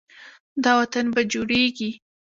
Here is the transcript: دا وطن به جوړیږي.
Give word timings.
دا 0.63 0.71
وطن 0.79 1.05
به 1.13 1.21
جوړیږي. 1.31 1.91